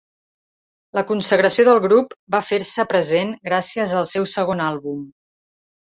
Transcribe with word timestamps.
La 0.99 1.03
consagració 1.11 1.67
del 1.67 1.83
grup 1.85 2.17
va 2.37 2.41
fer-se 2.49 2.87
present 2.97 3.37
gràcies 3.53 3.97
al 4.03 4.13
seu 4.17 4.31
segon 4.37 4.69
àlbum. 4.75 5.11